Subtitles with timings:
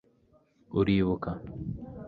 [0.79, 1.31] uribuka